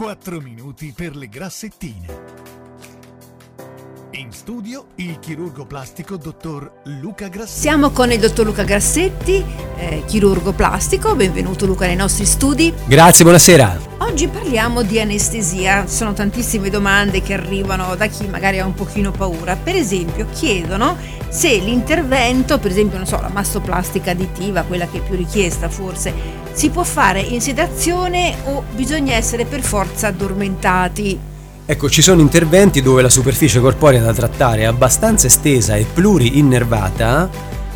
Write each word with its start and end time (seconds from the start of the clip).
4 0.00 0.40
minuti 0.40 0.94
per 0.96 1.14
le 1.14 1.28
grassettine. 1.28 2.06
In 4.12 4.32
studio 4.32 4.86
il 4.94 5.18
chirurgo 5.18 5.66
plastico 5.66 6.16
dottor 6.16 6.72
Luca 6.84 7.28
Grassetti. 7.28 7.60
Siamo 7.60 7.90
con 7.90 8.10
il 8.10 8.18
dottor 8.18 8.46
Luca 8.46 8.62
Grassetti, 8.62 9.44
eh, 9.76 10.02
chirurgo 10.06 10.52
plastico. 10.52 11.14
Benvenuto 11.14 11.66
Luca 11.66 11.84
nei 11.84 11.96
nostri 11.96 12.24
studi. 12.24 12.72
Grazie, 12.86 13.24
buonasera. 13.24 13.99
Oggi 14.10 14.26
parliamo 14.26 14.82
di 14.82 14.98
anestesia. 14.98 15.86
Sono 15.86 16.12
tantissime 16.12 16.68
domande 16.68 17.22
che 17.22 17.32
arrivano 17.32 17.94
da 17.94 18.06
chi 18.06 18.26
magari 18.26 18.58
ha 18.58 18.66
un 18.66 18.74
pochino 18.74 19.12
paura. 19.12 19.54
Per 19.54 19.76
esempio, 19.76 20.26
chiedono 20.32 20.96
se 21.28 21.58
l'intervento, 21.58 22.58
per 22.58 22.72
esempio, 22.72 22.98
non 22.98 23.06
so, 23.06 23.20
la 23.20 23.30
mastoplastica 23.32 24.10
additiva, 24.10 24.62
quella 24.62 24.88
che 24.88 24.98
è 24.98 25.00
più 25.00 25.14
richiesta 25.14 25.68
forse, 25.68 26.12
si 26.52 26.70
può 26.70 26.82
fare 26.82 27.20
in 27.20 27.40
sedazione 27.40 28.34
o 28.46 28.64
bisogna 28.74 29.14
essere 29.14 29.44
per 29.44 29.62
forza 29.62 30.08
addormentati. 30.08 31.18
Ecco, 31.64 31.88
ci 31.88 32.02
sono 32.02 32.20
interventi 32.20 32.82
dove 32.82 33.02
la 33.02 33.08
superficie 33.08 33.60
corporea 33.60 34.02
da 34.02 34.12
trattare 34.12 34.62
è 34.62 34.64
abbastanza 34.64 35.28
estesa 35.28 35.76
e 35.76 35.84
pluri-innervata, 35.84 37.30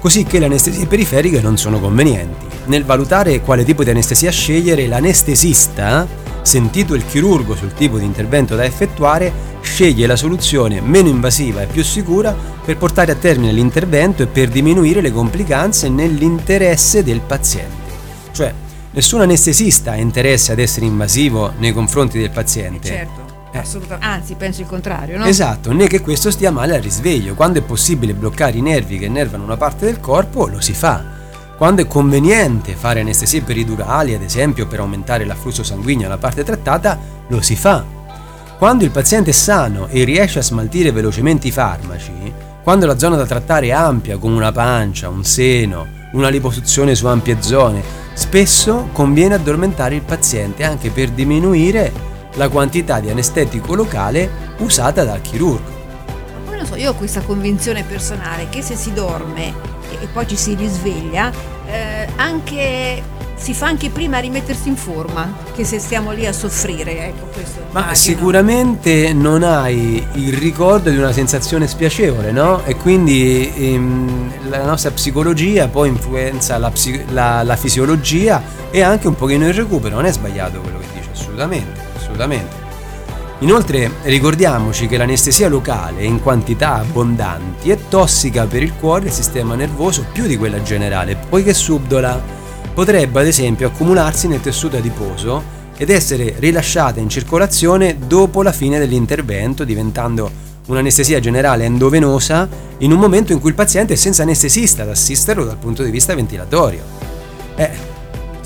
così 0.00 0.24
che 0.24 0.38
le 0.38 0.46
anestesie 0.46 0.86
periferiche 0.86 1.40
non 1.40 1.56
sono 1.56 1.80
convenienti. 1.80 2.46
Nel 2.66 2.84
valutare 2.84 3.40
quale 3.40 3.64
tipo 3.64 3.84
di 3.84 3.90
anestesia 3.90 4.30
scegliere, 4.30 4.86
l'anestesista, 4.86 6.06
sentito 6.42 6.94
il 6.94 7.04
chirurgo 7.06 7.54
sul 7.54 7.74
tipo 7.74 7.98
di 7.98 8.04
intervento 8.04 8.56
da 8.56 8.64
effettuare, 8.64 9.32
sceglie 9.60 10.06
la 10.06 10.16
soluzione 10.16 10.80
meno 10.80 11.08
invasiva 11.08 11.62
e 11.62 11.66
più 11.66 11.82
sicura 11.82 12.34
per 12.64 12.76
portare 12.76 13.12
a 13.12 13.16
termine 13.16 13.52
l'intervento 13.52 14.22
e 14.22 14.26
per 14.26 14.48
diminuire 14.48 15.00
le 15.00 15.12
complicanze 15.12 15.88
nell'interesse 15.88 17.02
del 17.02 17.20
paziente. 17.20 17.92
Cioè, 18.32 18.52
nessun 18.92 19.20
anestesista 19.20 19.92
ha 19.92 19.96
interesse 19.96 20.52
ad 20.52 20.58
essere 20.58 20.86
invasivo 20.86 21.52
nei 21.58 21.72
confronti 21.72 22.18
del 22.18 22.30
paziente. 22.30 22.88
Certo. 22.88 23.27
Eh. 23.52 23.58
Assolutamente. 23.58 24.06
Anzi, 24.06 24.34
penso 24.34 24.60
il 24.60 24.66
contrario, 24.66 25.18
no? 25.18 25.24
Esatto, 25.24 25.72
né 25.72 25.86
che 25.86 26.00
questo 26.00 26.30
stia 26.30 26.50
male 26.50 26.76
al 26.76 26.82
risveglio. 26.82 27.34
Quando 27.34 27.58
è 27.58 27.62
possibile 27.62 28.14
bloccare 28.14 28.56
i 28.56 28.62
nervi 28.62 28.98
che 28.98 29.06
innervano 29.06 29.44
una 29.44 29.56
parte 29.56 29.86
del 29.86 30.00
corpo, 30.00 30.46
lo 30.46 30.60
si 30.60 30.74
fa. 30.74 31.16
Quando 31.56 31.82
è 31.82 31.86
conveniente 31.86 32.74
fare 32.74 33.00
anestesie 33.00 33.42
peridurali, 33.42 34.14
ad 34.14 34.22
esempio 34.22 34.66
per 34.66 34.80
aumentare 34.80 35.24
l'afflusso 35.24 35.64
sanguigno 35.64 36.06
alla 36.06 36.18
parte 36.18 36.44
trattata, 36.44 36.98
lo 37.26 37.40
si 37.40 37.56
fa. 37.56 37.84
Quando 38.58 38.84
il 38.84 38.90
paziente 38.90 39.30
è 39.30 39.32
sano 39.32 39.88
e 39.88 40.04
riesce 40.04 40.38
a 40.38 40.42
smaltire 40.42 40.92
velocemente 40.92 41.48
i 41.48 41.50
farmaci, 41.50 42.32
quando 42.62 42.86
la 42.86 42.98
zona 42.98 43.16
da 43.16 43.26
trattare 43.26 43.68
è 43.68 43.70
ampia 43.70 44.18
come 44.18 44.36
una 44.36 44.52
pancia, 44.52 45.08
un 45.08 45.24
seno, 45.24 45.86
una 46.12 46.28
liposuzione 46.28 46.94
su 46.94 47.06
ampie 47.06 47.40
zone, 47.40 47.82
spesso 48.12 48.88
conviene 48.92 49.34
addormentare 49.34 49.94
il 49.94 50.02
paziente 50.02 50.64
anche 50.64 50.90
per 50.90 51.10
diminuire 51.10 51.92
la 52.34 52.48
quantità 52.48 53.00
di 53.00 53.10
anestetico 53.10 53.74
locale 53.74 54.30
usata 54.58 55.04
dal 55.04 55.20
chirurgo. 55.20 55.76
Poi 56.46 56.56
non 56.56 56.66
so, 56.66 56.76
io 56.76 56.90
ho 56.90 56.94
questa 56.94 57.20
convinzione 57.20 57.82
personale 57.82 58.48
che 58.48 58.62
se 58.62 58.76
si 58.76 58.92
dorme 58.92 59.52
e 60.00 60.06
poi 60.12 60.26
ci 60.26 60.36
si 60.36 60.54
risveglia, 60.54 61.30
eh, 61.66 62.08
anche 62.16 63.02
si 63.38 63.54
fa 63.54 63.66
anche 63.66 63.88
prima 63.90 64.16
a 64.16 64.20
rimettersi 64.20 64.68
in 64.68 64.76
forma 64.76 65.32
che 65.54 65.64
se 65.64 65.78
stiamo 65.78 66.10
lì 66.10 66.26
a 66.26 66.32
soffrire. 66.32 67.06
Ecco, 67.06 67.26
questo 67.26 67.60
Ma 67.70 67.80
immagino. 67.80 67.94
sicuramente 67.94 69.12
non 69.12 69.44
hai 69.44 70.04
il 70.14 70.32
ricordo 70.32 70.90
di 70.90 70.96
una 70.96 71.12
sensazione 71.12 71.68
spiacevole, 71.68 72.32
no? 72.32 72.64
E 72.64 72.74
quindi 72.74 73.50
ehm, 73.54 74.50
la 74.50 74.64
nostra 74.64 74.90
psicologia 74.90 75.68
poi 75.68 75.88
influenza 75.88 76.58
la, 76.58 76.70
psi- 76.70 77.04
la, 77.10 77.42
la 77.44 77.56
fisiologia 77.56 78.42
e 78.70 78.82
anche 78.82 79.06
un 79.06 79.14
pochino 79.14 79.46
il 79.46 79.54
recupero. 79.54 79.94
Non 79.94 80.04
è 80.04 80.12
sbagliato 80.12 80.60
quello 80.60 80.78
che 80.78 80.86
dice, 80.94 81.10
assolutamente 81.12 81.87
assolutamente. 82.18 82.66
Inoltre 83.40 83.92
ricordiamoci 84.02 84.88
che 84.88 84.96
l'anestesia 84.96 85.48
locale 85.48 86.04
in 86.04 86.20
quantità 86.20 86.74
abbondanti 86.74 87.70
è 87.70 87.78
tossica 87.88 88.46
per 88.46 88.64
il 88.64 88.74
cuore 88.74 89.04
e 89.04 89.08
il 89.08 89.14
sistema 89.14 89.54
nervoso 89.54 90.04
più 90.12 90.26
di 90.26 90.36
quella 90.36 90.60
generale, 90.62 91.16
poiché 91.28 91.54
subdola. 91.54 92.36
Potrebbe 92.74 93.20
ad 93.20 93.26
esempio 93.26 93.68
accumularsi 93.68 94.28
nel 94.28 94.40
tessuto 94.40 94.76
adiposo 94.76 95.56
ed 95.76 95.90
essere 95.90 96.34
rilasciata 96.38 97.00
in 97.00 97.08
circolazione 97.08 97.96
dopo 98.06 98.42
la 98.42 98.52
fine 98.52 98.78
dell'intervento, 98.78 99.64
diventando 99.64 100.30
un'anestesia 100.66 101.18
generale 101.18 101.64
endovenosa 101.64 102.48
in 102.78 102.92
un 102.92 102.98
momento 102.98 103.32
in 103.32 103.40
cui 103.40 103.50
il 103.50 103.56
paziente 103.56 103.94
è 103.94 103.96
senza 103.96 104.22
anestesista 104.22 104.82
ad 104.82 104.90
assisterlo 104.90 105.44
dal 105.44 105.56
punto 105.56 105.82
di 105.82 105.90
vista 105.90 106.14
ventilatorio. 106.14 106.82
Eh, 107.56 107.87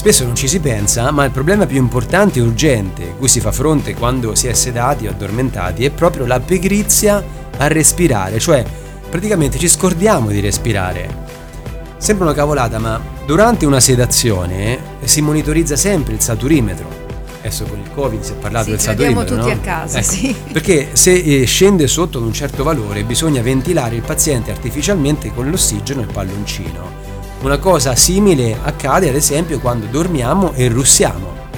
Spesso 0.00 0.24
non 0.24 0.34
ci 0.34 0.48
si 0.48 0.60
pensa, 0.60 1.10
ma 1.10 1.26
il 1.26 1.30
problema 1.30 1.66
più 1.66 1.76
importante 1.76 2.38
e 2.38 2.42
urgente 2.42 3.16
cui 3.18 3.28
si 3.28 3.38
fa 3.38 3.52
fronte 3.52 3.94
quando 3.94 4.34
si 4.34 4.46
è 4.46 4.54
sedati 4.54 5.06
o 5.06 5.10
addormentati 5.10 5.84
è 5.84 5.90
proprio 5.90 6.24
la 6.24 6.40
pigrizia 6.40 7.22
a 7.58 7.66
respirare, 7.68 8.38
cioè 8.38 8.64
praticamente 9.10 9.58
ci 9.58 9.68
scordiamo 9.68 10.30
di 10.30 10.40
respirare. 10.40 11.26
Sembra 11.98 12.24
una 12.24 12.34
cavolata, 12.34 12.78
ma 12.78 12.98
durante 13.26 13.66
una 13.66 13.78
sedazione 13.78 14.78
si 15.04 15.20
monitorizza 15.20 15.76
sempre 15.76 16.14
il 16.14 16.20
saturimetro. 16.20 16.88
Adesso 17.40 17.64
con 17.64 17.78
il 17.78 17.90
Covid 17.92 18.22
si 18.22 18.32
è 18.32 18.36
parlato 18.36 18.64
sì, 18.64 18.70
del 18.70 18.80
saturimetro. 18.80 19.36
tutti 19.36 19.48
no? 19.48 19.52
a 19.52 19.58
casa, 19.58 19.98
ecco, 19.98 20.10
sì. 20.10 20.34
Perché 20.50 20.88
se 20.94 21.12
eh, 21.12 21.44
scende 21.44 21.86
sotto 21.86 22.16
ad 22.16 22.24
un 22.24 22.32
certo 22.32 22.64
valore 22.64 23.04
bisogna 23.04 23.42
ventilare 23.42 23.96
il 23.96 24.02
paziente 24.02 24.50
artificialmente 24.50 25.30
con 25.34 25.50
l'ossigeno 25.50 26.00
e 26.00 26.04
il 26.04 26.10
palloncino. 26.10 27.09
Una 27.42 27.56
cosa 27.56 27.94
simile 27.94 28.54
accade 28.62 29.08
ad 29.08 29.14
esempio 29.14 29.60
quando 29.60 29.86
dormiamo 29.86 30.52
e 30.52 30.68
russiamo. 30.68 31.48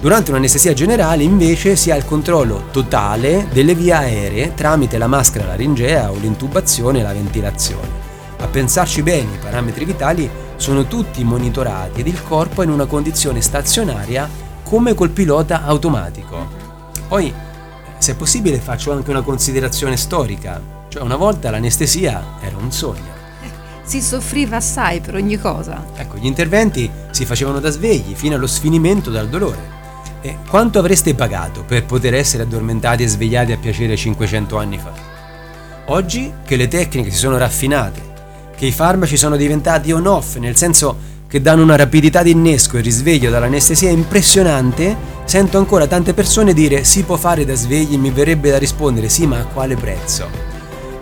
Durante 0.00 0.30
un'anestesia 0.30 0.72
generale 0.72 1.24
invece 1.24 1.74
si 1.74 1.90
ha 1.90 1.96
il 1.96 2.04
controllo 2.04 2.66
totale 2.70 3.48
delle 3.50 3.74
vie 3.74 3.92
aeree 3.92 4.54
tramite 4.54 4.98
la 4.98 5.08
maschera 5.08 5.46
laringea 5.46 6.12
o 6.12 6.14
l'intubazione 6.14 7.00
e 7.00 7.02
la 7.02 7.12
ventilazione. 7.12 7.88
A 8.38 8.46
pensarci 8.46 9.02
bene, 9.02 9.34
i 9.34 9.38
parametri 9.42 9.84
vitali 9.84 10.30
sono 10.54 10.86
tutti 10.86 11.24
monitorati 11.24 12.00
ed 12.00 12.06
il 12.06 12.22
corpo 12.22 12.62
è 12.62 12.64
in 12.64 12.70
una 12.70 12.86
condizione 12.86 13.40
stazionaria 13.40 14.30
come 14.62 14.94
col 14.94 15.10
pilota 15.10 15.64
automatico. 15.64 16.46
Poi, 17.08 17.34
se 17.98 18.12
è 18.12 18.14
possibile, 18.14 18.58
faccio 18.58 18.92
anche 18.92 19.10
una 19.10 19.22
considerazione 19.22 19.96
storica, 19.96 20.62
cioè 20.86 21.02
una 21.02 21.16
volta 21.16 21.50
l'anestesia 21.50 22.22
era 22.40 22.56
un 22.58 22.70
sogno 22.70 23.15
si 23.86 24.02
soffriva 24.02 24.56
assai 24.56 25.00
per 25.00 25.14
ogni 25.14 25.38
cosa. 25.38 25.86
Ecco, 25.94 26.16
gli 26.16 26.26
interventi 26.26 26.90
si 27.10 27.24
facevano 27.24 27.60
da 27.60 27.70
svegli 27.70 28.14
fino 28.14 28.34
allo 28.34 28.48
sfinimento 28.48 29.10
dal 29.10 29.28
dolore. 29.28 29.74
E 30.20 30.38
quanto 30.48 30.80
avreste 30.80 31.14
pagato 31.14 31.62
per 31.62 31.84
poter 31.84 32.14
essere 32.14 32.42
addormentati 32.42 33.04
e 33.04 33.08
svegliati 33.08 33.52
a 33.52 33.56
piacere 33.56 33.96
500 33.96 34.58
anni 34.58 34.78
fa? 34.78 34.92
Oggi 35.86 36.32
che 36.44 36.56
le 36.56 36.66
tecniche 36.66 37.10
si 37.10 37.16
sono 37.16 37.38
raffinate, 37.38 38.02
che 38.56 38.66
i 38.66 38.72
farmaci 38.72 39.16
sono 39.16 39.36
diventati 39.36 39.92
on-off, 39.92 40.36
nel 40.36 40.56
senso 40.56 41.14
che 41.28 41.40
danno 41.40 41.62
una 41.62 41.76
rapidità 41.76 42.24
di 42.24 42.32
innesco 42.32 42.76
e 42.76 42.80
risveglio 42.80 43.30
dall'anestesia 43.30 43.90
impressionante, 43.90 44.96
sento 45.24 45.58
ancora 45.58 45.86
tante 45.86 46.12
persone 46.12 46.52
dire 46.52 46.82
si 46.82 47.04
può 47.04 47.16
fare 47.16 47.44
da 47.44 47.54
svegli 47.54 47.94
e 47.94 47.98
mi 47.98 48.10
verrebbe 48.10 48.50
da 48.50 48.58
rispondere 48.58 49.08
sì, 49.08 49.26
ma 49.26 49.38
a 49.38 49.44
quale 49.44 49.76
prezzo? 49.76 50.55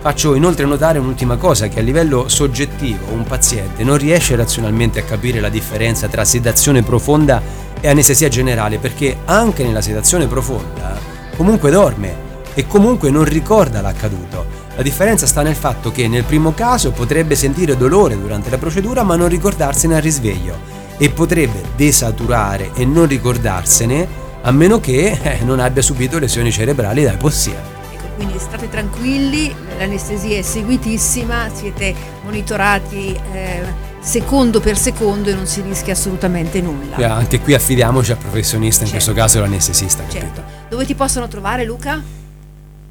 Faccio 0.05 0.35
inoltre 0.35 0.67
notare 0.67 0.99
un'ultima 0.99 1.35
cosa, 1.35 1.67
che 1.67 1.79
a 1.79 1.81
livello 1.81 2.29
soggettivo 2.29 3.11
un 3.11 3.23
paziente 3.23 3.83
non 3.83 3.97
riesce 3.97 4.35
razionalmente 4.35 4.99
a 4.99 5.03
capire 5.03 5.39
la 5.39 5.49
differenza 5.49 6.07
tra 6.07 6.23
sedazione 6.23 6.83
profonda 6.83 7.41
e 7.81 7.87
anestesia 7.87 8.27
generale, 8.27 8.77
perché 8.77 9.17
anche 9.25 9.63
nella 9.63 9.81
sedazione 9.81 10.27
profonda 10.27 10.95
comunque 11.35 11.71
dorme 11.71 12.15
e 12.53 12.67
comunque 12.67 13.09
non 13.09 13.23
ricorda 13.23 13.81
l'accaduto. 13.81 14.45
La 14.75 14.83
differenza 14.83 15.25
sta 15.25 15.41
nel 15.41 15.55
fatto 15.55 15.89
che 15.89 16.07
nel 16.07 16.23
primo 16.23 16.53
caso 16.53 16.91
potrebbe 16.91 17.33
sentire 17.33 17.75
dolore 17.75 18.15
durante 18.15 18.51
la 18.51 18.59
procedura 18.59 19.01
ma 19.01 19.15
non 19.15 19.27
ricordarsene 19.27 19.95
al 19.95 20.03
risveglio 20.03 20.55
e 20.99 21.09
potrebbe 21.09 21.63
desaturare 21.75 22.69
e 22.75 22.85
non 22.85 23.07
ricordarsene 23.07 24.07
a 24.43 24.51
meno 24.51 24.79
che 24.79 25.17
eh, 25.19 25.39
non 25.43 25.59
abbia 25.59 25.81
subito 25.81 26.19
lesioni 26.19 26.51
cerebrali 26.51 27.01
da 27.01 27.13
ipossia 27.13 27.74
quindi 28.15 28.39
state 28.39 28.69
tranquilli, 28.69 29.53
l'anestesia 29.77 30.37
è 30.37 30.41
seguitissima, 30.41 31.49
siete 31.53 31.93
monitorati 32.23 33.15
eh, 33.33 33.63
secondo 33.99 34.59
per 34.59 34.77
secondo 34.77 35.29
e 35.29 35.33
non 35.33 35.47
si 35.47 35.61
rischia 35.61 35.93
assolutamente 35.93 36.61
nulla. 36.61 36.97
Yeah, 36.97 37.13
anche 37.13 37.39
qui 37.39 37.53
affidiamoci 37.53 38.11
al 38.11 38.17
professionista, 38.17 38.83
in 38.83 38.89
certo. 38.89 39.05
questo 39.05 39.13
caso 39.13 39.39
l'anestesista. 39.39 40.03
Certo. 40.07 40.43
Dove 40.69 40.85
ti 40.85 40.95
possono 40.95 41.27
trovare 41.27 41.65
Luca? 41.65 42.01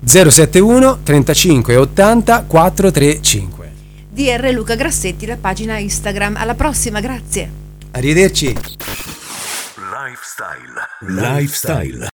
071 0.05 0.99
35 1.03 1.77
80 1.77 2.45
435 2.47 3.65
DR 4.15 4.49
Luca 4.53 4.77
Grassetti, 4.77 5.27
la 5.27 5.37
pagina 5.37 5.77
Instagram. 5.79 6.37
Alla 6.37 6.55
prossima, 6.55 7.01
grazie. 7.01 7.51
Arrivederci. 7.91 8.57
Lifestyle. 10.07 10.73
Lifestyle. 11.01 11.99